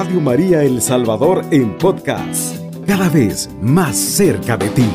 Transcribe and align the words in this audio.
Radio 0.00 0.20
María 0.22 0.62
El 0.62 0.80
Salvador 0.80 1.44
en 1.50 1.76
podcast, 1.76 2.56
cada 2.86 3.10
vez 3.10 3.50
más 3.60 3.94
cerca 3.94 4.56
de 4.56 4.70
ti. 4.70 4.88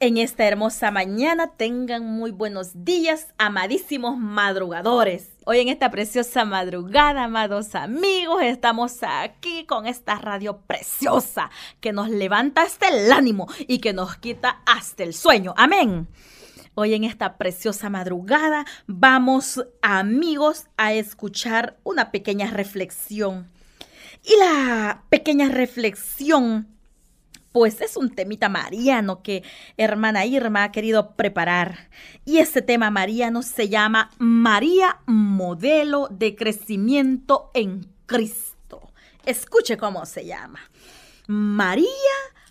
En 0.00 0.16
esta 0.16 0.48
hermosa 0.48 0.90
mañana 0.90 1.52
tengan 1.56 2.04
muy 2.04 2.32
buenos 2.32 2.84
días, 2.84 3.28
amadísimos 3.38 4.18
madrugadores. 4.18 5.28
Hoy 5.46 5.60
en 5.60 5.68
esta 5.68 5.92
preciosa 5.92 6.44
madrugada, 6.44 7.22
amados 7.22 7.76
amigos, 7.76 8.42
estamos 8.42 8.98
aquí 9.04 9.64
con 9.64 9.86
esta 9.86 10.16
radio 10.16 10.58
preciosa 10.66 11.52
que 11.80 11.92
nos 11.92 12.10
levanta 12.10 12.62
hasta 12.62 12.88
el 12.88 13.12
ánimo 13.12 13.46
y 13.68 13.78
que 13.78 13.92
nos 13.92 14.16
quita 14.16 14.60
hasta 14.66 15.04
el 15.04 15.14
sueño. 15.14 15.54
Amén. 15.56 16.08
Hoy 16.74 16.94
en 16.94 17.04
esta 17.04 17.36
preciosa 17.36 17.90
madrugada 17.90 18.64
vamos, 18.86 19.64
amigos, 19.82 20.66
a 20.76 20.92
escuchar 20.92 21.78
una 21.84 22.10
pequeña 22.10 22.50
reflexión. 22.50 23.48
Y 24.22 24.36
la 24.38 25.04
pequeña 25.08 25.48
reflexión 25.48 26.68
pues 27.52 27.80
es 27.80 27.96
un 27.96 28.10
temita 28.10 28.48
mariano 28.48 29.22
que 29.22 29.42
hermana 29.76 30.24
Irma 30.24 30.64
ha 30.64 30.72
querido 30.72 31.16
preparar. 31.16 31.90
Y 32.24 32.38
ese 32.38 32.62
tema 32.62 32.90
mariano 32.90 33.42
se 33.42 33.68
llama 33.68 34.10
María 34.18 35.00
Modelo 35.06 36.08
de 36.10 36.36
Crecimiento 36.36 37.50
en 37.54 37.88
Cristo. 38.06 38.92
Escuche 39.24 39.76
cómo 39.76 40.06
se 40.06 40.26
llama. 40.26 40.60
María 41.26 41.88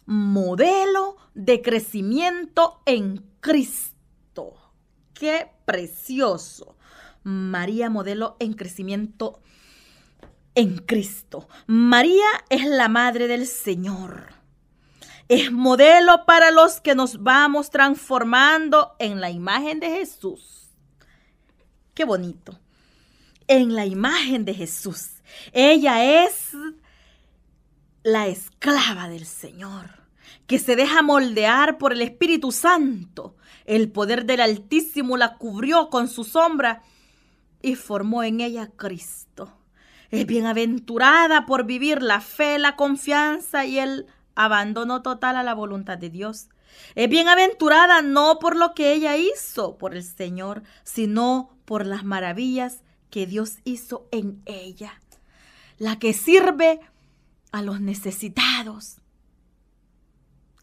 Modelo 0.06 1.18
de 1.34 1.62
Crecimiento 1.62 2.82
en 2.86 3.26
Cristo. 3.40 3.99
Qué 5.20 5.52
precioso. 5.66 6.76
María 7.24 7.90
Modelo 7.90 8.38
en 8.40 8.54
Crecimiento 8.54 9.42
en 10.56 10.78
Cristo. 10.78 11.48
María 11.68 12.28
es 12.50 12.66
la 12.66 12.88
Madre 12.88 13.28
del 13.28 13.46
Señor 13.46 14.40
es 15.30 15.52
modelo 15.52 16.26
para 16.26 16.50
los 16.50 16.82
que 16.82 16.96
nos 16.96 17.22
vamos 17.22 17.70
transformando 17.70 18.96
en 18.98 19.22
la 19.22 19.30
imagen 19.30 19.80
de 19.80 19.90
Jesús. 19.92 20.72
Qué 21.94 22.04
bonito. 22.04 22.60
En 23.48 23.76
la 23.76 23.86
imagen 23.86 24.44
de 24.44 24.56
Jesús. 24.56 25.22
Ella 25.54 26.24
es 26.24 26.52
la 28.02 28.26
esclava 28.26 29.08
del 29.08 29.28
Señor, 29.28 29.99
que 30.50 30.58
se 30.58 30.76
deja 30.76 31.04
moldear 31.04 31.78
por 31.78 31.94
el 31.94 32.02
Espíritu 32.02 32.52
Santo. 32.52 33.36
El 33.66 33.92
poder 33.92 34.26
del 34.26 34.42
Altísimo 34.42 35.16
la 35.16 35.38
cubrió 35.38 35.92
con 35.92 36.08
su 36.08 36.24
sombra 36.24 36.82
y 37.62 37.76
formó 37.76 38.24
en 38.24 38.42
ella 38.42 38.72
Cristo. 38.76 39.56
Es 40.10 40.26
bienaventurada 40.26 41.46
por 41.46 41.68
vivir 41.68 42.02
la 42.02 42.20
fe, 42.20 42.58
la 42.58 42.76
confianza 42.76 43.68
y 43.68 43.78
el 43.78 44.08
abandono 44.34 45.04
total 45.04 45.38
a 45.38 45.44
la 45.44 45.54
voluntad 45.54 46.00
de 46.00 46.10
Dios. 46.10 46.50
Es 46.96 47.08
bienaventurada 47.08 48.02
no 48.02 48.40
por 48.40 48.56
lo 48.56 48.74
que 48.74 48.92
ella 48.94 49.18
hizo 49.18 49.78
por 49.78 49.94
el 49.94 50.04
Señor, 50.04 50.64
sino 50.84 51.52
por 51.66 51.86
las 51.86 52.04
maravillas 52.04 52.82
que 53.12 53.28
Dios 53.28 53.58
hizo 53.66 54.08
en 54.10 54.42
ella. 54.48 55.00
La 55.78 56.00
que 56.00 56.14
sirve 56.14 56.80
a 57.52 57.62
los 57.62 57.82
necesitados. 57.82 59.00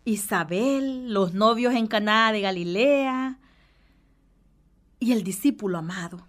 Isabel, 0.06 1.12
los 1.12 1.34
novios 1.34 1.74
en 1.74 1.88
Caná 1.88 2.30
de 2.32 2.40
Galilea 2.40 3.38
y 5.00 5.12
el 5.12 5.24
discípulo 5.24 5.78
amado. 5.78 6.26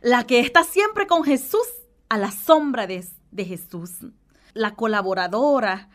La 0.00 0.26
que 0.26 0.40
está 0.40 0.64
siempre 0.64 1.06
con 1.06 1.22
Jesús 1.22 1.66
a 2.08 2.16
la 2.16 2.32
sombra 2.32 2.86
de, 2.86 3.06
de 3.30 3.44
Jesús. 3.44 3.90
La 4.54 4.74
colaboradora, 4.74 5.90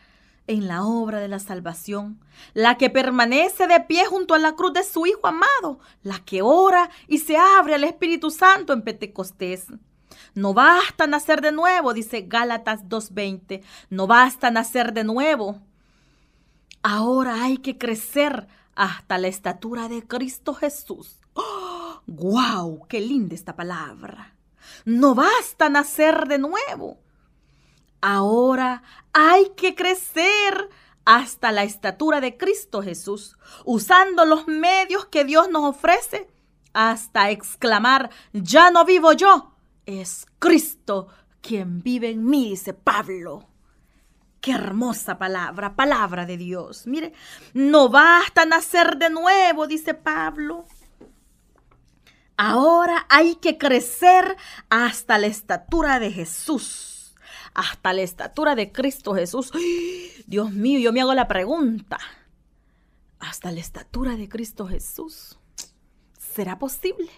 en 0.46 0.68
la 0.68 0.84
obra 0.84 1.18
de 1.18 1.26
la 1.26 1.40
salvación, 1.40 2.20
la 2.54 2.78
que 2.78 2.90
permanece 2.90 3.66
de 3.66 3.80
pie 3.80 4.06
junto 4.06 4.34
a 4.34 4.38
la 4.38 4.52
cruz 4.52 4.72
de 4.72 4.84
su 4.84 5.04
Hijo 5.04 5.26
amado, 5.26 5.80
la 6.04 6.20
que 6.20 6.42
ora 6.42 6.90
y 7.08 7.18
se 7.18 7.36
abre 7.36 7.74
al 7.74 7.82
Espíritu 7.82 8.30
Santo 8.30 8.72
en 8.72 8.82
Pentecostés. 8.82 9.66
No 10.34 10.54
basta 10.54 11.08
nacer 11.08 11.40
de 11.40 11.50
nuevo, 11.50 11.92
dice 11.92 12.22
Gálatas 12.22 12.84
2.20, 12.84 13.62
no 13.90 14.06
basta 14.06 14.52
nacer 14.52 14.92
de 14.92 15.02
nuevo. 15.02 15.60
Ahora 16.88 17.42
hay 17.42 17.58
que 17.58 17.78
crecer 17.78 18.46
hasta 18.76 19.18
la 19.18 19.26
estatura 19.26 19.88
de 19.88 20.06
Cristo 20.06 20.54
Jesús. 20.54 21.18
¡Guau! 22.06 22.86
¡Qué 22.86 23.00
linda 23.00 23.34
esta 23.34 23.56
palabra! 23.56 24.36
No 24.84 25.16
basta 25.16 25.68
nacer 25.68 26.28
de 26.28 26.38
nuevo. 26.38 27.00
Ahora 28.00 28.84
hay 29.12 29.50
que 29.56 29.74
crecer 29.74 30.70
hasta 31.04 31.50
la 31.50 31.64
estatura 31.64 32.20
de 32.20 32.36
Cristo 32.36 32.82
Jesús, 32.82 33.36
usando 33.64 34.24
los 34.24 34.46
medios 34.46 35.06
que 35.06 35.24
Dios 35.24 35.50
nos 35.50 35.64
ofrece 35.64 36.30
hasta 36.72 37.30
exclamar, 37.30 38.10
ya 38.32 38.70
no 38.70 38.84
vivo 38.84 39.12
yo, 39.12 39.56
es 39.86 40.24
Cristo 40.38 41.08
quien 41.40 41.82
vive 41.82 42.10
en 42.10 42.24
mí, 42.24 42.50
dice 42.50 42.74
Pablo. 42.74 43.48
Qué 44.46 44.52
hermosa 44.52 45.18
palabra, 45.18 45.74
palabra 45.74 46.24
de 46.24 46.36
Dios. 46.36 46.86
Mire, 46.86 47.12
no 47.52 47.88
basta 47.88 48.46
nacer 48.46 48.96
de 48.96 49.10
nuevo, 49.10 49.66
dice 49.66 49.92
Pablo. 49.92 50.66
Ahora 52.36 53.06
hay 53.08 53.34
que 53.34 53.58
crecer 53.58 54.36
hasta 54.70 55.18
la 55.18 55.26
estatura 55.26 55.98
de 55.98 56.12
Jesús 56.12 57.16
hasta 57.54 57.92
la 57.92 58.02
estatura 58.02 58.54
de 58.54 58.70
Cristo 58.70 59.16
Jesús. 59.16 59.50
Dios 60.28 60.52
mío, 60.52 60.78
yo 60.78 60.92
me 60.92 61.00
hago 61.00 61.14
la 61.14 61.26
pregunta. 61.26 61.98
Hasta 63.18 63.50
la 63.50 63.58
estatura 63.58 64.14
de 64.14 64.28
Cristo 64.28 64.68
Jesús. 64.68 65.40
¿Será 66.20 66.56
posible? 66.60 67.10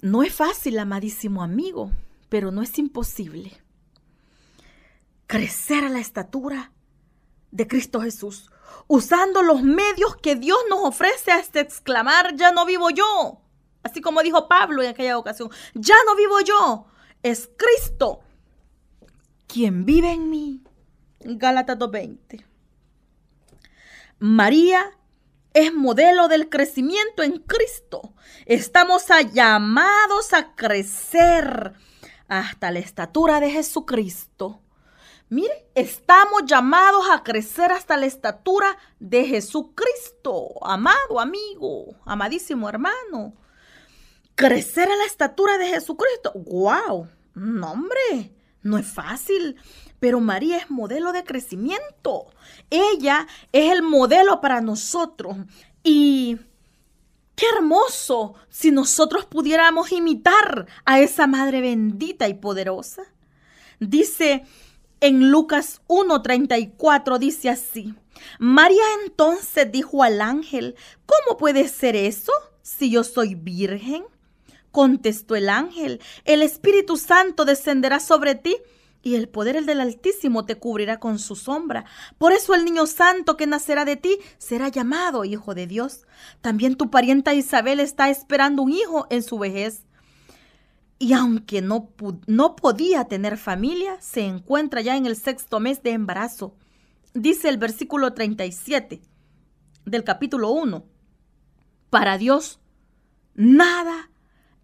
No 0.00 0.22
es 0.22 0.32
fácil, 0.32 0.78
amadísimo 0.78 1.42
amigo, 1.42 1.90
pero 2.28 2.52
no 2.52 2.62
es 2.62 2.78
imposible. 2.78 3.65
Crecer 5.26 5.84
a 5.84 5.88
la 5.88 5.98
estatura 5.98 6.72
de 7.50 7.66
Cristo 7.66 8.00
Jesús, 8.00 8.50
usando 8.86 9.42
los 9.42 9.62
medios 9.62 10.16
que 10.16 10.36
Dios 10.36 10.58
nos 10.68 10.80
ofrece 10.84 11.32
hasta 11.32 11.60
exclamar, 11.60 12.36
ya 12.36 12.52
no 12.52 12.66
vivo 12.66 12.90
yo. 12.90 13.40
Así 13.82 14.00
como 14.00 14.22
dijo 14.22 14.48
Pablo 14.48 14.82
en 14.82 14.90
aquella 14.90 15.18
ocasión, 15.18 15.50
ya 15.74 15.96
no 16.06 16.16
vivo 16.16 16.40
yo, 16.40 16.86
es 17.22 17.48
Cristo 17.56 18.20
quien 19.46 19.84
vive 19.84 20.12
en 20.12 20.28
mí. 20.28 20.62
Gálatas 21.20 21.78
2.20. 21.78 22.44
María 24.18 24.96
es 25.54 25.72
modelo 25.72 26.28
del 26.28 26.48
crecimiento 26.48 27.22
en 27.22 27.38
Cristo. 27.38 28.14
Estamos 28.44 29.06
llamados 29.32 30.32
a 30.32 30.54
crecer 30.54 31.72
hasta 32.28 32.70
la 32.70 32.78
estatura 32.78 33.40
de 33.40 33.50
Jesucristo. 33.50 34.60
Mire, 35.28 35.66
estamos 35.74 36.44
llamados 36.46 37.04
a 37.10 37.24
crecer 37.24 37.72
hasta 37.72 37.96
la 37.96 38.06
estatura 38.06 38.78
de 39.00 39.24
Jesucristo, 39.24 40.50
amado 40.62 41.18
amigo, 41.18 41.96
amadísimo 42.04 42.68
hermano. 42.68 43.34
Crecer 44.36 44.88
a 44.88 44.94
la 44.94 45.04
estatura 45.04 45.58
de 45.58 45.68
Jesucristo. 45.68 46.32
¡Wow! 46.34 47.08
No, 47.34 47.72
hombre. 47.72 48.32
No 48.62 48.78
es 48.78 48.86
fácil, 48.86 49.56
pero 49.98 50.20
María 50.20 50.58
es 50.58 50.70
modelo 50.70 51.12
de 51.12 51.24
crecimiento. 51.24 52.26
Ella 52.70 53.26
es 53.52 53.72
el 53.72 53.82
modelo 53.82 54.40
para 54.40 54.60
nosotros. 54.60 55.36
Y 55.82 56.38
qué 57.34 57.46
hermoso 57.56 58.34
si 58.48 58.70
nosotros 58.70 59.24
pudiéramos 59.24 59.90
imitar 59.90 60.66
a 60.84 61.00
esa 61.00 61.26
Madre 61.26 61.60
bendita 61.60 62.28
y 62.28 62.34
poderosa. 62.34 63.02
Dice 63.78 64.44
en 65.06 65.30
Lucas 65.30 65.80
1:34, 65.86 67.18
dice 67.18 67.48
así. 67.48 67.94
María 68.38 68.82
entonces 69.04 69.70
dijo 69.70 70.02
al 70.02 70.20
ángel, 70.20 70.74
¿cómo 71.06 71.36
puede 71.38 71.68
ser 71.68 71.96
eso 71.96 72.32
si 72.62 72.90
yo 72.90 73.04
soy 73.04 73.34
virgen? 73.34 74.04
Contestó 74.72 75.36
el 75.36 75.48
ángel, 75.48 76.00
el 76.24 76.42
Espíritu 76.42 76.96
Santo 76.96 77.44
descenderá 77.44 78.00
sobre 78.00 78.34
ti 78.34 78.56
y 79.02 79.14
el 79.14 79.28
poder 79.28 79.64
del 79.64 79.80
Altísimo 79.80 80.44
te 80.44 80.56
cubrirá 80.56 80.98
con 80.98 81.20
su 81.20 81.36
sombra. 81.36 81.84
Por 82.18 82.32
eso 82.32 82.54
el 82.54 82.64
niño 82.64 82.86
santo 82.86 83.36
que 83.36 83.46
nacerá 83.46 83.84
de 83.84 83.94
ti 83.94 84.18
será 84.38 84.68
llamado 84.68 85.24
Hijo 85.24 85.54
de 85.54 85.68
Dios. 85.68 86.06
También 86.40 86.74
tu 86.74 86.90
parienta 86.90 87.32
Isabel 87.32 87.78
está 87.78 88.10
esperando 88.10 88.62
un 88.62 88.72
hijo 88.72 89.06
en 89.08 89.22
su 89.22 89.38
vejez. 89.38 89.85
Y 90.98 91.12
aunque 91.12 91.60
no, 91.60 91.90
no 92.26 92.56
podía 92.56 93.04
tener 93.04 93.36
familia, 93.36 94.00
se 94.00 94.22
encuentra 94.22 94.80
ya 94.80 94.96
en 94.96 95.06
el 95.06 95.16
sexto 95.16 95.60
mes 95.60 95.82
de 95.82 95.90
embarazo. 95.90 96.54
Dice 97.12 97.48
el 97.48 97.58
versículo 97.58 98.14
37 98.14 99.02
del 99.84 100.04
capítulo 100.04 100.50
1. 100.50 100.84
Para 101.90 102.18
Dios 102.18 102.60
nada 103.34 104.10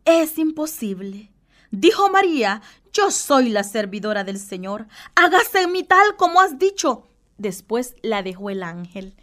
es 0.04 0.38
imposible. 0.38 1.30
Dijo 1.70 2.10
María, 2.10 2.62
yo 2.92 3.10
soy 3.10 3.48
la 3.48 3.64
servidora 3.64 4.24
del 4.24 4.38
Señor. 4.38 4.86
Hágase 5.14 5.62
en 5.62 5.72
mí 5.72 5.82
tal 5.82 6.16
como 6.16 6.40
has 6.40 6.58
dicho. 6.58 7.08
Después 7.38 7.94
la 8.02 8.22
dejó 8.22 8.50
el 8.50 8.62
ángel. 8.62 9.14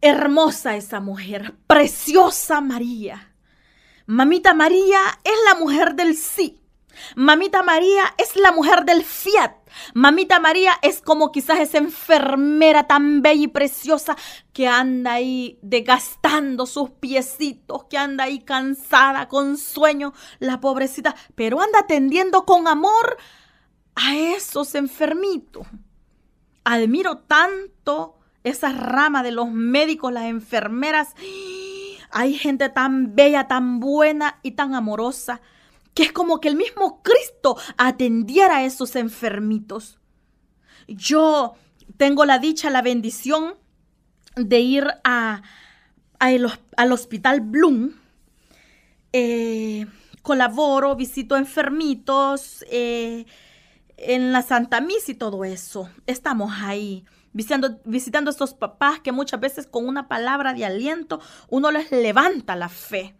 Hermosa 0.00 0.76
esa 0.76 1.00
mujer, 1.00 1.54
preciosa 1.66 2.60
María. 2.60 3.33
Mamita 4.06 4.52
María 4.52 5.00
es 5.24 5.34
la 5.46 5.54
mujer 5.58 5.94
del 5.94 6.16
sí. 6.16 6.60
Mamita 7.16 7.62
María 7.62 8.14
es 8.18 8.36
la 8.36 8.52
mujer 8.52 8.84
del 8.84 9.02
fiat. 9.02 9.52
Mamita 9.94 10.38
María 10.40 10.74
es 10.82 11.00
como 11.00 11.32
quizás 11.32 11.58
esa 11.58 11.78
enfermera 11.78 12.86
tan 12.86 13.22
bella 13.22 13.44
y 13.44 13.48
preciosa 13.48 14.16
que 14.52 14.68
anda 14.68 15.14
ahí 15.14 15.58
desgastando 15.62 16.66
sus 16.66 16.90
piecitos, 16.90 17.84
que 17.84 17.98
anda 17.98 18.24
ahí 18.24 18.40
cansada, 18.40 19.26
con 19.26 19.56
sueño, 19.56 20.12
la 20.38 20.60
pobrecita, 20.60 21.16
pero 21.34 21.60
anda 21.60 21.80
atendiendo 21.80 22.44
con 22.44 22.68
amor 22.68 23.16
a 23.94 24.16
esos 24.16 24.74
enfermitos. 24.74 25.66
Admiro 26.64 27.18
tanto 27.18 28.18
esa 28.42 28.70
rama 28.72 29.22
de 29.22 29.32
los 29.32 29.50
médicos, 29.50 30.12
las 30.12 30.24
enfermeras. 30.24 31.14
Hay 32.16 32.34
gente 32.34 32.68
tan 32.68 33.16
bella, 33.16 33.48
tan 33.48 33.80
buena 33.80 34.38
y 34.44 34.52
tan 34.52 34.76
amorosa 34.76 35.40
que 35.94 36.04
es 36.04 36.12
como 36.12 36.40
que 36.40 36.46
el 36.46 36.54
mismo 36.54 37.02
Cristo 37.02 37.56
atendiera 37.76 38.58
a 38.58 38.64
esos 38.64 38.94
enfermitos. 38.94 39.98
Yo 40.86 41.54
tengo 41.96 42.24
la 42.24 42.38
dicha, 42.38 42.70
la 42.70 42.82
bendición 42.82 43.56
de 44.36 44.60
ir 44.60 44.86
al 45.04 46.92
hospital 46.92 47.40
Bloom. 47.40 47.94
Eh, 49.12 49.86
colaboro, 50.22 50.94
visito 50.94 51.36
enfermitos 51.36 52.64
eh, 52.70 53.26
en 53.96 54.30
la 54.30 54.42
Santa 54.42 54.80
Misa 54.80 55.10
y 55.10 55.14
todo 55.16 55.44
eso. 55.44 55.90
Estamos 56.06 56.52
ahí 56.62 57.04
visitando, 57.34 57.78
visitando 57.84 58.30
a 58.30 58.32
estos 58.32 58.54
papás 58.54 59.00
que 59.00 59.12
muchas 59.12 59.40
veces 59.40 59.66
con 59.66 59.86
una 59.86 60.08
palabra 60.08 60.54
de 60.54 60.64
aliento 60.64 61.20
uno 61.50 61.70
les 61.70 61.92
levanta 61.92 62.56
la 62.56 62.70
fe. 62.70 63.14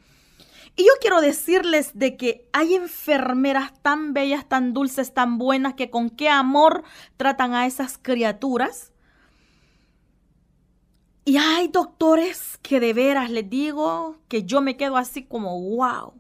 Y 0.77 0.85
yo 0.85 0.93
quiero 1.01 1.21
decirles 1.21 1.93
de 1.95 2.17
que 2.17 2.49
hay 2.53 2.75
enfermeras 2.75 3.73
tan 3.83 4.13
bellas, 4.13 4.49
tan 4.49 4.73
dulces, 4.73 5.15
tan 5.15 5.39
buenas, 5.39 5.75
que 5.75 5.89
con 5.91 6.11
qué 6.11 6.29
amor 6.29 6.83
tratan 7.17 7.55
a 7.55 7.67
esas 7.67 7.97
criaturas. 7.97 8.93
Y 11.25 11.37
hay 11.37 11.69
doctores 11.69 12.59
que 12.61 12.81
de 12.81 12.93
veras 12.93 13.31
les 13.31 13.49
digo 13.49 14.19
que 14.29 14.43
yo 14.43 14.61
me 14.61 14.77
quedo 14.77 14.97
así 14.97 15.23
como, 15.23 15.61
wow. 15.61 16.13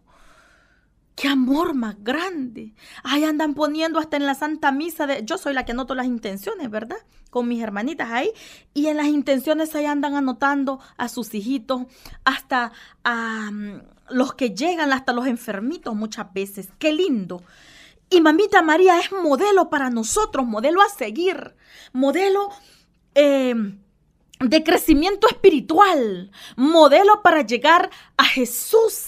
¡Qué 1.14 1.28
amor 1.28 1.75
más 1.75 1.96
grande! 2.02 2.75
Ahí 3.05 3.25
andan 3.25 3.55
poniendo 3.55 4.00
hasta 4.00 4.16
en 4.16 4.26
la 4.26 4.34
Santa 4.34 4.72
Misa 4.72 5.06
de... 5.06 5.25
Yo 5.25 5.38
soy 5.38 5.55
la 5.55 5.64
que 5.64 5.72
anoto 5.72 5.94
las 5.94 6.06
intenciones, 6.06 6.69
¿verdad? 6.70 6.96
Con 7.31 7.46
mis 7.46 7.62
hermanitas 7.62 8.11
ahí. 8.11 8.32
Y 8.72 8.87
en 8.88 8.96
las 8.96 9.06
intenciones 9.06 9.75
ahí 9.75 9.87
andan 9.87 10.16
anotando 10.16 10.81
a 10.96 11.08
sus 11.08 11.32
hijitos, 11.34 11.82
hasta 12.25 12.72
a 13.05 13.50
los 14.11 14.34
que 14.34 14.50
llegan, 14.50 14.93
hasta 14.93 15.12
los 15.12 15.26
enfermitos 15.26 15.94
muchas 15.94 16.32
veces. 16.32 16.69
¡Qué 16.78 16.93
lindo! 16.93 17.43
Y 18.11 18.20
mamita 18.20 18.62
María 18.62 18.99
es 18.99 19.12
modelo 19.12 19.70
para 19.70 19.90
nosotros, 19.90 20.46
modelo 20.46 20.82
a 20.82 20.88
seguir, 20.88 21.55
modelo... 21.93 22.50
Eh, 23.14 23.55
de 24.41 24.65
crecimiento 24.65 25.29
espiritual, 25.29 26.31
modelo 26.57 27.23
para 27.23 27.43
llegar 27.43 27.91
a 28.17 28.25
Jesús, 28.25 29.07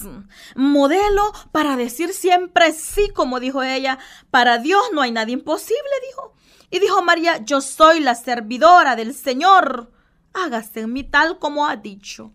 modelo 0.55 1.33
para 1.51 1.75
decir 1.75 2.13
siempre 2.13 2.71
sí, 2.71 3.09
como 3.13 3.39
dijo 3.39 3.61
ella, 3.61 3.99
para 4.31 4.57
Dios 4.57 4.81
no 4.93 5.01
hay 5.01 5.11
nada 5.11 5.29
imposible, 5.31 5.81
dijo. 6.07 6.33
Y 6.69 6.79
dijo 6.79 7.01
María, 7.01 7.43
yo 7.45 7.61
soy 7.61 7.99
la 7.99 8.15
servidora 8.15 8.95
del 8.95 9.13
Señor, 9.13 9.91
hágase 10.33 10.81
en 10.81 10.93
mí 10.93 11.03
tal 11.03 11.39
como 11.39 11.67
ha 11.67 11.75
dicho. 11.75 12.31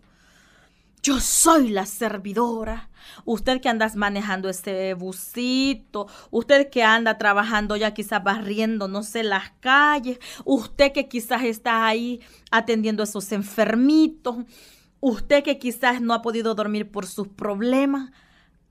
Yo 1.05 1.19
soy 1.19 1.67
la 1.67 1.85
servidora. 1.85 2.89
Usted 3.25 3.59
que 3.59 3.67
anda 3.67 3.91
manejando 3.93 4.47
este 4.47 4.93
busito, 4.93 6.07
usted 6.31 6.69
que 6.69 6.81
anda 6.81 7.17
trabajando 7.17 7.75
ya 7.75 7.93
quizás 7.93 8.23
barriendo, 8.23 8.87
no 8.87 9.03
sé, 9.03 9.23
las 9.23 9.51
calles, 9.59 10.17
usted 10.45 10.93
que 10.93 11.09
quizás 11.09 11.43
está 11.43 11.85
ahí 11.85 12.21
atendiendo 12.51 13.03
a 13.03 13.05
esos 13.05 13.33
enfermitos, 13.33 14.45
usted 15.01 15.43
que 15.43 15.59
quizás 15.59 15.99
no 15.99 16.13
ha 16.13 16.21
podido 16.21 16.55
dormir 16.55 16.89
por 16.89 17.05
sus 17.05 17.27
problemas, 17.27 18.11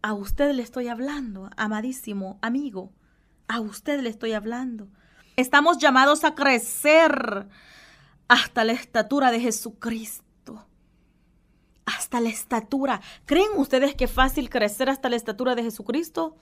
a 0.00 0.14
usted 0.14 0.55
le 0.55 0.62
estoy 0.62 0.88
hablando, 0.88 1.50
amadísimo 1.58 2.38
amigo, 2.40 2.94
a 3.46 3.61
usted 3.61 4.00
le 4.00 4.08
estoy 4.08 4.32
hablando. 4.32 4.88
Estamos 5.37 5.76
llamados 5.76 6.25
a 6.25 6.35
crecer 6.35 7.46
hasta 8.26 8.64
la 8.64 8.73
estatura 8.73 9.31
de 9.31 9.40
Jesucristo 9.40 10.31
hasta 11.97 12.21
la 12.21 12.29
estatura. 12.29 13.00
¿Creen 13.27 13.50
ustedes 13.56 13.94
que 13.94 14.05
es 14.05 14.11
fácil 14.11 14.50
crecer 14.50 14.89
hasta 14.89 15.09
la 15.09 15.17
estatura 15.17 15.55
de 15.55 15.62
Jesucristo? 15.62 16.37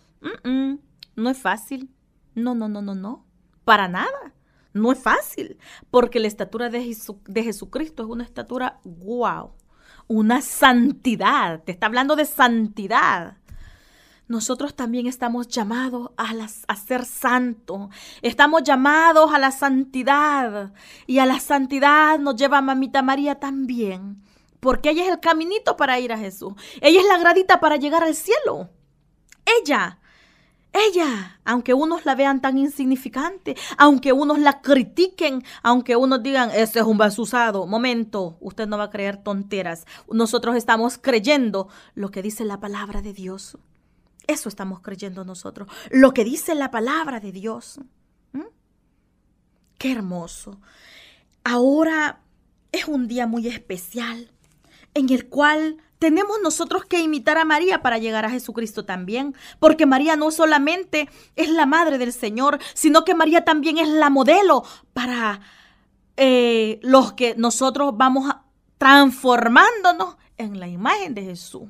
no 1.17 1.31
es 1.31 1.39
fácil. 1.39 1.91
No, 2.35 2.55
no, 2.55 2.69
no, 2.69 2.83
no, 2.83 2.95
no. 2.95 3.27
Para 3.65 3.89
nada. 3.89 4.35
No 4.73 4.93
es 4.93 4.99
fácil. 4.99 5.59
Porque 5.91 6.21
la 6.21 6.29
estatura 6.29 6.69
de, 6.69 6.83
Jesucristo 6.83 8.03
es 8.03 8.09
una 8.09 8.25
estatura 8.25 8.81
wow. 8.85 9.53
Una 10.07 10.41
santidad. 10.41 11.63
Te 11.65 11.73
está 11.73 11.87
hablando 11.87 12.17
de 12.17 12.25
santidad 12.25 13.37
nosotros 14.29 14.77
también 14.77 15.09
estamos 15.09 15.49
llamados 15.49 16.13
a, 16.17 16.31
a, 16.69 16.77
ser 16.77 17.05
santos. 17.05 17.89
Estamos 18.23 18.63
llamados 18.63 19.35
a 19.35 19.41
la 19.41 19.51
santidad. 19.51 20.73
Y 21.09 21.19
a 21.19 21.27
la 21.27 21.41
santidad 21.41 22.17
nos 22.21 22.37
lleva 22.37 22.61
Mamita 22.61 23.03
María 23.03 23.41
también 23.41 24.23
porque 24.61 24.91
ella 24.91 25.05
es 25.05 25.11
el 25.11 25.21
caminito 25.21 25.77
para 25.77 25.99
ir 25.99 26.13
a 26.13 26.19
Jesús. 26.19 26.55
Ella 26.81 27.01
es 27.01 27.07
la 27.07 27.19
gradita 27.19 27.61
para 27.61 27.77
llegar 27.77 28.05
al 28.05 28.15
cielo. 28.15 28.71
Ella, 29.63 29.99
ella, 30.73 31.41
aunque 31.45 31.75
unos 31.75 32.05
la 32.05 32.15
vean 32.15 32.41
tan 32.41 32.57
insignificante, 32.57 33.57
aunque 33.77 34.13
unos 34.13 34.39
la 34.39 34.61
critiquen, 34.61 35.43
aunque 35.63 35.97
unos 35.97 36.23
digan, 36.23 36.51
ese 36.51 36.79
es 36.79 36.85
un 36.85 36.97
basusado, 36.97 37.67
momento, 37.67 38.37
usted 38.41 38.69
no 38.69 38.79
va 38.79 38.85
a 38.85 38.91
creer 38.91 39.17
tonteras. 39.17 39.87
Nosotros 40.11 40.55
estamos 40.55 40.99
creyendo 40.99 41.69
lo 41.95 42.11
que 42.11 42.23
dice 42.23 42.45
la 42.45 42.61
palabra 42.61 43.03
de 43.03 43.13
Dios. 43.13 43.59
Eso 44.29 44.49
estamos 44.49 44.81
creyendo 44.81 45.25
nosotros, 45.25 45.69
lo 45.91 46.13
que 46.15 46.23
dice 46.23 46.55
la 46.55 46.71
palabra 46.71 47.19
de 47.19 47.33
Dios. 47.33 47.81
¿Mm? 48.33 48.43
Qué 49.77 49.91
hermoso. 49.91 50.61
Ahora 51.43 52.21
es 52.71 52.87
un 52.87 53.09
día 53.09 53.27
muy 53.27 53.49
especial 53.49 54.31
en 54.95 55.11
el 55.11 55.29
cual 55.29 55.79
tenemos 55.99 56.39
nosotros 56.43 56.87
que 56.87 57.01
imitar 57.01 57.37
a 57.37 57.45
María 57.45 57.83
para 57.83 57.99
llegar 57.99 58.25
a 58.25 58.31
Jesucristo 58.31 58.87
también, 58.87 59.35
porque 59.59 59.85
María 59.85 60.17
no 60.17 60.31
solamente 60.31 61.11
es 61.37 61.51
la 61.51 61.67
madre 61.67 61.99
del 61.99 62.13
Señor, 62.13 62.59
sino 62.73 63.05
que 63.05 63.15
María 63.15 63.45
también 63.45 63.77
es 63.77 63.89
la 63.89 64.09
modelo 64.09 64.65
para 64.95 65.41
eh, 66.17 66.81
los 66.83 67.13
que 67.13 67.35
nosotros 67.37 67.93
vamos 67.97 68.35
transformándonos 68.79 70.17
en 70.39 70.59
la 70.59 70.69
imagen 70.69 71.15
de 71.15 71.23
Jesús. 71.23 71.69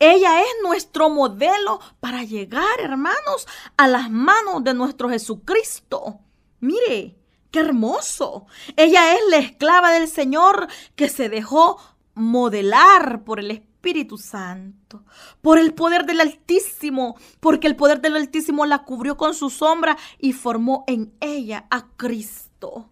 Ella 0.00 0.40
es 0.40 0.48
nuestro 0.64 1.08
modelo 1.08 1.80
para 2.00 2.24
llegar, 2.24 2.80
hermanos, 2.80 3.46
a 3.76 3.86
las 3.86 4.10
manos 4.10 4.64
de 4.64 4.74
nuestro 4.74 5.08
Jesucristo. 5.08 6.18
Mire, 6.58 7.16
qué 7.52 7.60
hermoso. 7.60 8.46
Ella 8.76 9.14
es 9.14 9.20
la 9.30 9.36
esclava 9.36 9.92
del 9.92 10.08
Señor 10.08 10.66
que 10.96 11.08
se 11.08 11.28
dejó 11.28 11.78
modelar 12.18 13.24
por 13.24 13.40
el 13.40 13.50
Espíritu 13.50 14.18
Santo, 14.18 15.04
por 15.40 15.58
el 15.58 15.72
poder 15.72 16.04
del 16.04 16.20
Altísimo, 16.20 17.16
porque 17.40 17.66
el 17.66 17.76
poder 17.76 18.00
del 18.00 18.16
Altísimo 18.16 18.66
la 18.66 18.84
cubrió 18.84 19.16
con 19.16 19.34
su 19.34 19.50
sombra 19.50 19.96
y 20.18 20.32
formó 20.32 20.84
en 20.86 21.14
ella 21.20 21.66
a 21.70 21.86
Cristo. 21.96 22.90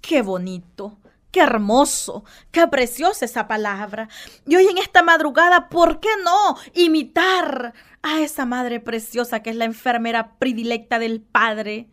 Qué 0.00 0.22
bonito. 0.22 0.98
Qué 1.36 1.42
hermoso, 1.42 2.24
qué 2.50 2.66
preciosa 2.66 3.26
esa 3.26 3.46
palabra. 3.46 4.08
Y 4.46 4.56
hoy 4.56 4.68
en 4.68 4.78
esta 4.78 5.02
madrugada, 5.02 5.68
¿por 5.68 6.00
qué 6.00 6.08
no 6.24 6.56
imitar 6.72 7.74
a 8.00 8.20
esa 8.20 8.46
madre 8.46 8.80
preciosa 8.80 9.40
que 9.40 9.50
es 9.50 9.56
la 9.56 9.66
enfermera 9.66 10.38
predilecta 10.38 10.98
del 10.98 11.20
Padre? 11.20 11.90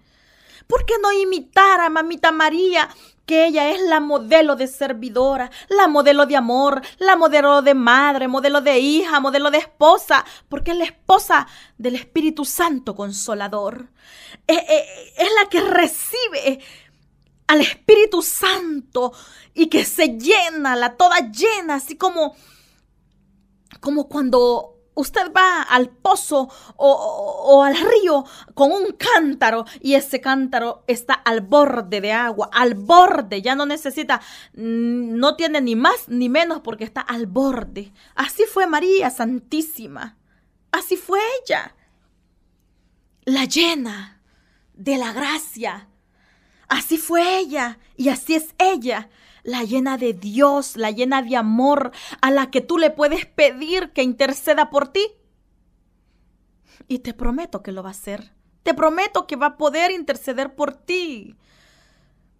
¿Por 0.67 0.85
qué 0.85 0.95
no 1.01 1.11
imitar 1.11 1.81
a 1.81 1.89
mamita 1.89 2.31
María, 2.31 2.89
que 3.25 3.45
ella 3.45 3.71
es 3.71 3.81
la 3.81 3.99
modelo 3.99 4.55
de 4.55 4.67
servidora, 4.67 5.49
la 5.69 5.87
modelo 5.87 6.25
de 6.25 6.35
amor, 6.35 6.81
la 6.97 7.15
modelo 7.15 7.61
de 7.61 7.73
madre, 7.73 8.27
modelo 8.27 8.61
de 8.61 8.79
hija, 8.79 9.19
modelo 9.19 9.49
de 9.49 9.59
esposa, 9.59 10.25
porque 10.49 10.71
es 10.71 10.77
la 10.77 10.85
esposa 10.85 11.47
del 11.77 11.95
Espíritu 11.95 12.43
Santo 12.45 12.95
Consolador. 12.95 13.89
Eh, 14.47 14.55
eh, 14.55 15.13
es 15.17 15.29
la 15.41 15.49
que 15.49 15.61
recibe 15.61 16.59
al 17.47 17.61
Espíritu 17.61 18.21
Santo 18.21 19.13
y 19.53 19.67
que 19.67 19.85
se 19.85 20.17
llena, 20.17 20.75
la 20.75 20.95
toda 20.95 21.31
llena, 21.31 21.75
así 21.75 21.97
como 21.97 22.35
como 23.79 24.07
cuando 24.07 24.72
usted 24.95 25.31
va 25.35 25.63
al 25.63 25.89
pozo 25.89 26.49
o, 26.75 27.63
al 27.63 27.75
río 27.75 28.25
con 28.53 28.71
un 28.71 28.93
cántaro 28.93 29.65
y 29.81 29.95
ese 29.95 30.21
cántaro 30.21 30.83
está 30.87 31.13
al 31.13 31.41
borde 31.41 32.01
de 32.01 32.11
agua, 32.11 32.49
al 32.51 32.75
borde, 32.75 33.41
ya 33.41 33.55
no 33.55 33.65
necesita, 33.65 34.21
mm, 34.55 35.15
no 35.17 35.35
tiene 35.35 35.61
ni 35.61 35.75
más 35.75 36.07
ni 36.07 36.29
menos 36.29 36.61
porque 36.61 36.83
está 36.83 37.01
al 37.01 37.27
borde. 37.27 37.91
Así 38.15 38.43
fue 38.43 38.67
María 38.67 39.09
Santísima, 39.09 40.17
así 40.71 40.97
fue 40.97 41.19
ella, 41.43 41.75
la 43.25 43.45
llena 43.45 44.21
de 44.73 44.97
la 44.97 45.13
gracia. 45.13 45.87
Así 46.69 46.97
fue 46.97 47.37
ella 47.37 47.77
y 47.95 48.09
así 48.09 48.33
es 48.33 48.55
ella 48.57 49.09
la 49.43 49.63
llena 49.63 49.97
de 49.97 50.13
Dios, 50.13 50.77
la 50.77 50.91
llena 50.91 51.21
de 51.21 51.35
amor, 51.35 51.91
a 52.21 52.31
la 52.31 52.49
que 52.49 52.61
tú 52.61 52.77
le 52.77 52.89
puedes 52.89 53.25
pedir 53.25 53.91
que 53.91 54.03
interceda 54.03 54.69
por 54.69 54.87
ti. 54.87 55.05
Y 56.87 56.99
te 56.99 57.13
prometo 57.13 57.61
que 57.61 57.71
lo 57.71 57.83
va 57.83 57.89
a 57.89 57.91
hacer. 57.91 58.33
Te 58.63 58.73
prometo 58.73 59.27
que 59.27 59.35
va 59.35 59.47
a 59.47 59.57
poder 59.57 59.91
interceder 59.91 60.55
por 60.55 60.73
ti. 60.73 61.35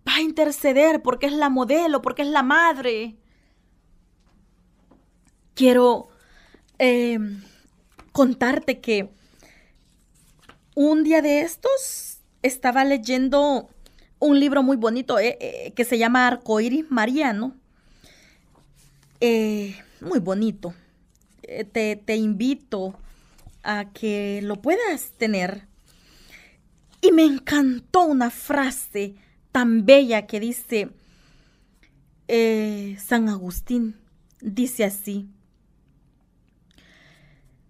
Va 0.07 0.15
a 0.15 0.22
interceder 0.22 1.01
porque 1.01 1.27
es 1.27 1.33
la 1.33 1.50
modelo, 1.50 2.01
porque 2.01 2.22
es 2.24 2.29
la 2.29 2.43
madre. 2.43 3.17
Quiero 5.53 6.10
eh, 6.79 7.19
contarte 8.12 8.79
que 8.79 9.13
un 10.75 11.03
día 11.03 11.22
de 11.22 11.41
estos 11.41 12.22
estaba 12.41 12.83
leyendo 12.83 13.69
un 14.24 14.39
libro 14.39 14.63
muy 14.63 14.77
bonito 14.77 15.20
eh, 15.20 15.38
eh, 15.42 15.74
que 15.75 15.84
se 15.84 15.98
llama 15.98 16.27
Arcoiris 16.27 16.89
Mariano. 16.89 17.56
Eh, 19.20 19.75
muy 20.00 20.20
bonito. 20.20 20.74
Te, 21.42 21.98
te, 21.98 22.15
invito 22.15 22.98
a 23.63 23.92
que 23.94 24.39
lo 24.42 24.62
puedas 24.62 25.12
tener. 25.18 25.68
Y 27.01 27.12
me 27.12 27.25
encantó 27.25 28.06
una 28.06 28.30
frase 28.30 29.15
tan 29.51 29.86
bella 29.86 30.25
que 30.25 30.39
dice 30.39 30.89
San 32.98 33.27
Agustín. 33.27 33.98
Dice 34.39 34.86
así. 34.86 35.27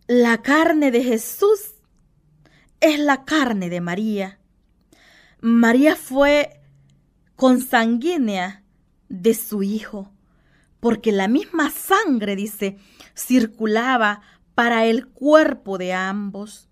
La 0.05 0.43
carne 0.43 0.91
de 0.91 1.03
Jesús 1.03 1.73
es 2.79 2.99
la 2.99 3.25
carne 3.25 3.69
de 3.69 3.81
María 3.81 4.37
María 5.45 5.97
fue 5.97 6.61
consanguínea 7.35 8.63
de 9.09 9.33
su 9.33 9.61
hijo, 9.61 10.09
porque 10.79 11.11
la 11.11 11.27
misma 11.27 11.69
sangre, 11.69 12.37
dice, 12.37 12.77
circulaba 13.13 14.21
para 14.55 14.85
el 14.85 15.05
cuerpo 15.05 15.77
de 15.77 15.91
ambos. 15.91 16.69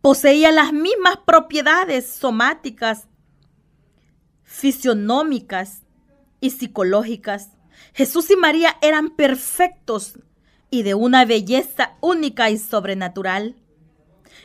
Poseía 0.00 0.52
las 0.52 0.72
mismas 0.72 1.18
propiedades 1.26 2.08
somáticas, 2.08 3.08
fisionómicas 4.42 5.82
y 6.40 6.48
psicológicas. 6.48 7.50
Jesús 7.92 8.30
y 8.30 8.36
María 8.36 8.78
eran 8.80 9.10
perfectos 9.10 10.18
y 10.70 10.82
de 10.82 10.94
una 10.94 11.26
belleza 11.26 11.98
única 12.00 12.48
y 12.48 12.56
sobrenatural. 12.56 13.54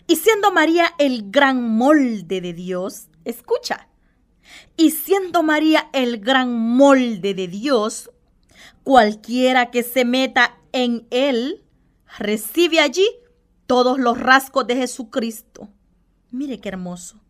Y 0.05 0.17
siendo 0.17 0.51
María 0.51 0.91
el 0.97 1.31
gran 1.31 1.63
molde 1.63 2.41
de 2.41 2.51
Dios, 2.51 3.05
Escucha. 3.29 3.87
Y 4.75 4.91
siendo 4.91 5.43
María 5.43 5.89
el 5.93 6.19
gran 6.19 6.51
molde 6.51 7.33
de 7.33 7.47
Dios, 7.47 8.11
cualquiera 8.83 9.71
que 9.71 9.83
se 9.83 10.05
meta 10.05 10.57
en 10.71 11.07
él, 11.11 11.63
recibe 12.17 12.79
allí 12.79 13.07
todos 13.67 13.99
los 13.99 14.19
rasgos 14.19 14.65
de 14.67 14.75
Jesucristo. 14.75 15.69
Mire 16.31 16.59
qué 16.59 16.69
hermoso. 16.69 17.21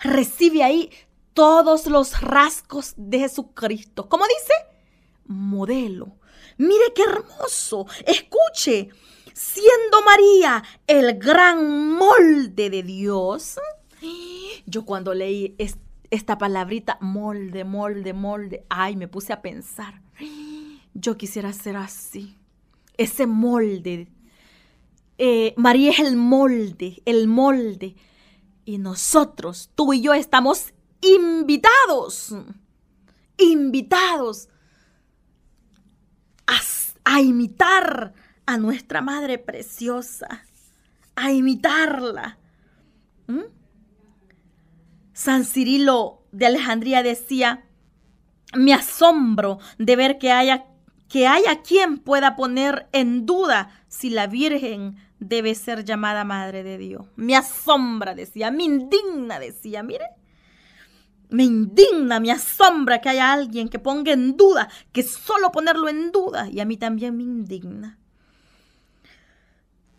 Recibe 0.00 0.62
ahí 0.62 0.90
todos 1.34 1.86
los 1.86 2.20
rasgos 2.20 2.94
de 2.96 3.18
Jesucristo. 3.18 4.08
¿Cómo 4.08 4.24
dice? 4.26 4.54
Modelo. 5.26 6.16
Mire 6.56 6.92
qué 6.94 7.02
hermoso. 7.02 7.86
Escuche. 8.06 8.90
Siendo 9.34 10.02
María 10.04 10.62
el 10.86 11.18
gran 11.18 11.90
molde 11.92 12.70
de 12.70 12.84
Dios, 12.84 13.58
yo 14.66 14.84
cuando 14.84 15.14
leí 15.14 15.56
esta 16.10 16.38
palabrita, 16.38 16.98
molde, 17.00 17.64
molde, 17.64 18.12
molde, 18.12 18.64
ay, 18.68 18.96
me 18.96 19.08
puse 19.08 19.32
a 19.32 19.42
pensar, 19.42 20.00
yo 20.94 21.16
quisiera 21.16 21.52
ser 21.52 21.76
así, 21.76 22.36
ese 22.96 23.26
molde. 23.26 24.08
Eh, 25.18 25.54
María 25.56 25.90
es 25.90 26.00
el 26.00 26.16
molde, 26.16 27.02
el 27.04 27.28
molde. 27.28 27.96
Y 28.64 28.78
nosotros, 28.78 29.70
tú 29.74 29.92
y 29.92 30.00
yo, 30.00 30.14
estamos 30.14 30.72
invitados, 31.00 32.34
invitados 33.36 34.48
a, 37.04 37.20
imitar 37.20 38.14
a 38.46 38.56
nuestra 38.56 39.02
Madre 39.02 39.38
Preciosa, 39.38 40.44
a 41.14 41.32
imitarla. 41.32 42.38
¿Mm? 43.26 43.40
San 45.14 45.44
Cirilo 45.44 46.22
de 46.32 46.46
Alejandría 46.46 47.02
decía, 47.02 47.64
me 48.52 48.74
asombro 48.74 49.58
de 49.78 49.96
ver 49.96 50.18
que 50.18 50.32
haya, 50.32 50.66
que 51.08 51.26
haya 51.28 51.62
quien 51.62 51.98
pueda 51.98 52.36
poner 52.36 52.88
en 52.92 53.24
duda 53.24 53.70
si 53.88 54.10
la 54.10 54.26
Virgen 54.26 54.96
debe 55.20 55.54
ser 55.54 55.84
llamada 55.84 56.24
Madre 56.24 56.64
de 56.64 56.78
Dios. 56.78 57.06
Me 57.16 57.36
asombra, 57.36 58.14
decía, 58.14 58.50
me 58.50 58.64
indigna, 58.64 59.38
decía, 59.38 59.82
mire. 59.82 60.04
Me 61.30 61.44
indigna, 61.44 62.20
me 62.20 62.32
asombra 62.32 63.00
que 63.00 63.08
haya 63.08 63.32
alguien 63.32 63.68
que 63.68 63.78
ponga 63.78 64.12
en 64.12 64.36
duda, 64.36 64.68
que 64.92 65.02
solo 65.04 65.52
ponerlo 65.52 65.88
en 65.88 66.10
duda, 66.12 66.48
y 66.50 66.60
a 66.60 66.64
mí 66.64 66.76
también 66.76 67.16
me 67.16 67.22
indigna. 67.22 67.98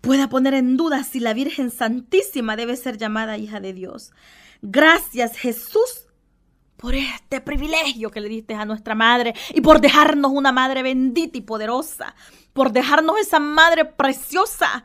Pueda 0.02 0.30
poner 0.30 0.54
en 0.54 0.78
duda 0.78 1.04
si 1.04 1.20
la 1.20 1.34
Virgen 1.34 1.72
Santísima 1.72 2.56
debe 2.56 2.76
ser 2.76 2.98
llamada 2.98 3.38
hija 3.38 3.60
de 3.60 3.74
Dios. 3.74 4.12
Gracias 4.68 5.38
Jesús 5.38 6.08
por 6.76 6.96
este 6.96 7.40
privilegio 7.40 8.10
que 8.10 8.20
le 8.20 8.28
diste 8.28 8.56
a 8.56 8.66
nuestra 8.66 8.96
madre 8.96 9.36
y 9.54 9.62
por 9.62 9.80
dejarnos 9.80 10.32
una 10.32 10.52
madre 10.52 10.82
bendita 10.82 11.38
y 11.38 11.42
poderosa, 11.42 12.16
por 12.52 12.72
dejarnos 12.72 13.20
esa 13.20 13.38
madre 13.38 13.86
preciosa 13.86 14.84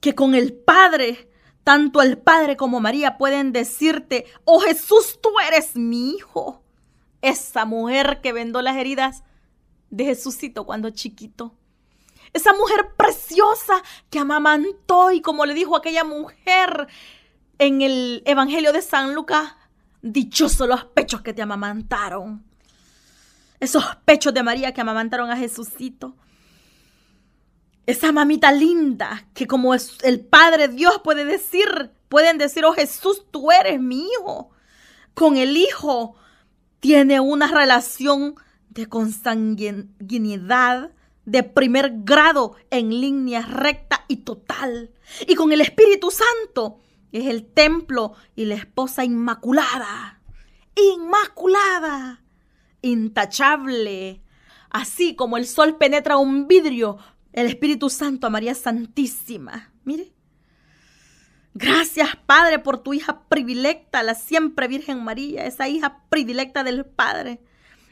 que 0.00 0.16
con 0.16 0.34
el 0.34 0.52
Padre, 0.52 1.30
tanto 1.62 2.02
el 2.02 2.18
Padre 2.18 2.56
como 2.56 2.80
María 2.80 3.18
pueden 3.18 3.52
decirte, 3.52 4.26
oh 4.44 4.58
Jesús, 4.58 5.20
tú 5.22 5.30
eres 5.46 5.76
mi 5.76 6.10
hijo. 6.16 6.64
Esa 7.22 7.64
mujer 7.66 8.20
que 8.20 8.32
vendó 8.32 8.62
las 8.62 8.76
heridas 8.76 9.22
de 9.90 10.06
Jesucito 10.06 10.66
cuando 10.66 10.90
chiquito. 10.90 11.54
Esa 12.32 12.52
mujer 12.52 12.94
preciosa 12.96 13.80
que 14.10 14.18
amamantó 14.18 15.12
y 15.12 15.20
como 15.20 15.46
le 15.46 15.54
dijo 15.54 15.76
aquella 15.76 16.02
mujer 16.02 16.88
en 17.58 17.82
el 17.82 18.22
Evangelio 18.24 18.72
de 18.72 18.82
San 18.82 19.14
Lucas, 19.14 19.52
dichosos 20.00 20.68
los 20.68 20.84
pechos 20.84 21.22
que 21.22 21.32
te 21.32 21.42
amamantaron. 21.42 22.44
Esos 23.60 23.84
pechos 24.04 24.32
de 24.32 24.42
María 24.42 24.72
que 24.72 24.80
amamantaron 24.80 25.30
a 25.30 25.36
Jesucito. 25.36 26.14
Esa 27.86 28.12
mamita 28.12 28.52
linda 28.52 29.26
que 29.34 29.46
como 29.46 29.74
es 29.74 29.98
el 30.04 30.20
Padre 30.20 30.68
Dios 30.68 31.00
puede 31.02 31.24
decir, 31.24 31.90
pueden 32.08 32.38
decir, 32.38 32.64
oh 32.64 32.72
Jesús, 32.72 33.24
tú 33.30 33.50
eres 33.50 33.80
mi 33.80 34.06
hijo. 34.06 34.50
Con 35.14 35.36
el 35.36 35.56
hijo 35.56 36.14
tiene 36.78 37.18
una 37.18 37.48
relación 37.48 38.36
de 38.68 38.86
consanguinidad 38.86 40.92
de 41.24 41.42
primer 41.42 41.92
grado 42.04 42.54
en 42.70 42.90
línea 42.90 43.42
recta 43.42 44.04
y 44.06 44.18
total. 44.18 44.92
Y 45.26 45.34
con 45.34 45.52
el 45.52 45.60
Espíritu 45.60 46.10
Santo 46.10 46.80
es 47.12 47.26
el 47.26 47.46
templo 47.46 48.12
y 48.36 48.44
la 48.44 48.54
esposa 48.54 49.04
inmaculada, 49.04 50.20
inmaculada, 50.76 52.22
intachable. 52.82 54.22
Así 54.70 55.14
como 55.14 55.36
el 55.36 55.46
sol 55.46 55.76
penetra 55.76 56.18
un 56.18 56.46
vidrio, 56.46 56.98
el 57.32 57.46
Espíritu 57.46 57.88
Santo 57.88 58.26
a 58.26 58.30
María 58.30 58.54
Santísima. 58.54 59.72
Mire. 59.84 60.12
Gracias, 61.54 62.14
Padre, 62.26 62.60
por 62.60 62.82
tu 62.82 62.94
hija 62.94 63.24
predilecta, 63.28 64.02
la 64.04 64.14
siempre 64.14 64.68
Virgen 64.68 65.02
María, 65.02 65.44
esa 65.46 65.66
hija 65.68 66.04
predilecta 66.08 66.62
del 66.62 66.84
Padre. 66.84 67.40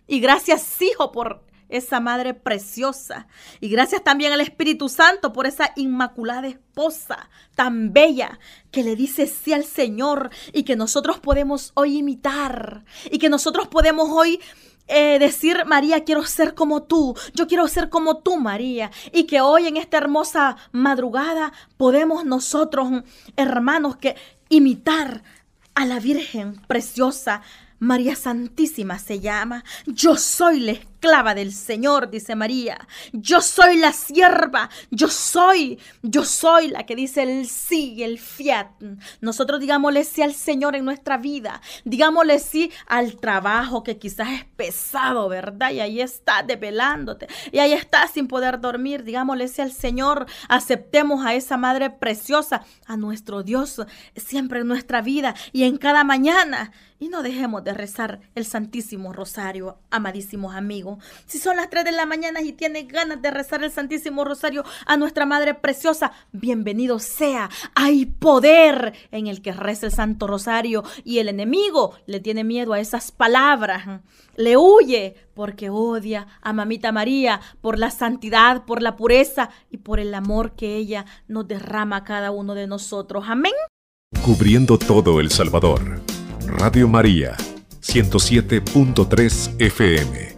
Y 0.06 0.20
gracias, 0.20 0.80
Hijo, 0.80 1.10
por 1.10 1.45
esa 1.68 2.00
madre 2.00 2.34
preciosa. 2.34 3.26
Y 3.60 3.68
gracias 3.68 4.02
también 4.02 4.32
al 4.32 4.40
Espíritu 4.40 4.88
Santo 4.88 5.32
por 5.32 5.46
esa 5.46 5.72
inmaculada 5.76 6.48
esposa 6.48 7.28
tan 7.54 7.92
bella 7.92 8.38
que 8.70 8.82
le 8.82 8.96
dice 8.96 9.26
sí 9.26 9.52
al 9.52 9.64
Señor 9.64 10.30
y 10.52 10.62
que 10.64 10.76
nosotros 10.76 11.18
podemos 11.18 11.72
hoy 11.74 11.98
imitar 11.98 12.84
y 13.10 13.18
que 13.18 13.28
nosotros 13.28 13.68
podemos 13.68 14.08
hoy 14.10 14.40
eh, 14.88 15.18
decir, 15.18 15.64
María, 15.66 16.04
quiero 16.04 16.24
ser 16.24 16.54
como 16.54 16.84
tú, 16.84 17.16
yo 17.34 17.48
quiero 17.48 17.66
ser 17.66 17.88
como 17.88 18.18
tú, 18.18 18.36
María, 18.36 18.92
y 19.12 19.24
que 19.24 19.40
hoy 19.40 19.66
en 19.66 19.76
esta 19.76 19.96
hermosa 19.96 20.56
madrugada 20.70 21.52
podemos 21.76 22.24
nosotros, 22.24 23.02
hermanos, 23.36 23.96
que 23.96 24.14
imitar 24.48 25.24
a 25.74 25.86
la 25.86 25.98
Virgen 25.98 26.60
preciosa, 26.68 27.42
María 27.78 28.16
Santísima 28.16 28.98
se 28.98 29.20
llama. 29.20 29.64
Yo 29.86 30.16
soy 30.16 30.60
la 30.60 30.72
esclava 31.06 31.34
del 31.34 31.52
Señor, 31.52 32.10
dice 32.10 32.34
María. 32.34 32.88
Yo 33.12 33.40
soy 33.40 33.76
la 33.76 33.92
sierva. 33.92 34.68
Yo 34.90 35.06
soy, 35.06 35.78
yo 36.02 36.24
soy 36.24 36.68
la 36.68 36.84
que 36.84 36.96
dice 36.96 37.22
el 37.22 37.46
sí, 37.46 38.02
el 38.02 38.18
fiat. 38.18 38.66
Nosotros 39.20 39.60
digámosle 39.60 40.02
sí 40.02 40.22
al 40.22 40.34
Señor 40.34 40.74
en 40.74 40.84
nuestra 40.84 41.16
vida. 41.16 41.60
Digámosle 41.84 42.40
sí 42.40 42.72
al 42.88 43.16
trabajo 43.16 43.84
que 43.84 43.98
quizás 43.98 44.30
es 44.30 44.44
pesado, 44.56 45.28
¿verdad? 45.28 45.70
Y 45.70 45.80
ahí 45.80 46.00
está 46.00 46.42
develándote. 46.42 47.28
Y 47.52 47.60
ahí 47.60 47.72
está 47.72 48.08
sin 48.08 48.26
poder 48.26 48.60
dormir. 48.60 49.04
Digámosle 49.04 49.46
sí 49.46 49.62
al 49.62 49.72
Señor. 49.72 50.26
Aceptemos 50.48 51.24
a 51.24 51.34
esa 51.34 51.56
Madre 51.56 51.90
preciosa, 51.90 52.64
a 52.86 52.96
nuestro 52.96 53.44
Dios, 53.44 53.80
siempre 54.16 54.60
en 54.60 54.66
nuestra 54.66 55.02
vida 55.02 55.34
y 55.52 55.62
en 55.62 55.76
cada 55.78 56.02
mañana. 56.02 56.72
Y 56.98 57.08
no 57.08 57.22
dejemos 57.22 57.62
de 57.62 57.74
rezar 57.74 58.20
el 58.34 58.46
Santísimo 58.46 59.12
Rosario, 59.12 59.78
amadísimos 59.90 60.54
amigos. 60.54 60.95
Si 61.26 61.38
son 61.38 61.56
las 61.56 61.70
3 61.70 61.84
de 61.84 61.92
la 61.92 62.06
mañana 62.06 62.40
y 62.40 62.52
tienes 62.52 62.88
ganas 62.88 63.22
de 63.22 63.30
rezar 63.30 63.62
el 63.62 63.70
Santísimo 63.70 64.24
Rosario 64.24 64.64
a 64.86 64.96
nuestra 64.96 65.26
Madre 65.26 65.54
Preciosa, 65.54 66.12
bienvenido 66.32 66.98
sea. 66.98 67.50
Hay 67.74 68.06
poder 68.06 68.94
en 69.10 69.26
el 69.26 69.42
que 69.42 69.52
reza 69.52 69.86
el 69.86 69.92
Santo 69.92 70.26
Rosario 70.26 70.82
y 71.04 71.18
el 71.18 71.28
enemigo 71.28 71.94
le 72.06 72.20
tiene 72.20 72.44
miedo 72.44 72.72
a 72.72 72.80
esas 72.80 73.12
palabras. 73.12 74.00
Le 74.36 74.56
huye 74.56 75.16
porque 75.34 75.70
odia 75.70 76.26
a 76.42 76.52
Mamita 76.52 76.92
María 76.92 77.40
por 77.60 77.78
la 77.78 77.90
santidad, 77.90 78.64
por 78.64 78.82
la 78.82 78.96
pureza 78.96 79.50
y 79.70 79.78
por 79.78 80.00
el 80.00 80.14
amor 80.14 80.54
que 80.54 80.76
ella 80.76 81.06
nos 81.28 81.46
derrama 81.48 81.96
a 81.96 82.04
cada 82.04 82.30
uno 82.30 82.54
de 82.54 82.66
nosotros. 82.66 83.24
Amén. 83.28 83.52
Cubriendo 84.24 84.78
todo 84.78 85.20
El 85.20 85.30
Salvador. 85.30 86.00
Radio 86.46 86.88
María, 86.88 87.36
107.3 87.82 89.60
FM. 89.60 90.35